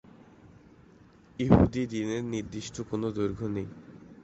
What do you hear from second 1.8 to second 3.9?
দিনের নির্দিষ্ট কোন দৈর্ঘ্য নেই।